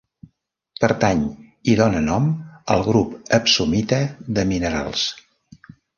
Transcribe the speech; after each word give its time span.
Pertany 0.83 1.19
i 1.73 1.75
dóna 1.81 2.01
nom 2.07 2.25
al 2.77 2.83
grup 2.89 3.13
epsomita 3.39 4.01
de 4.39 4.47
minerals. 4.53 5.05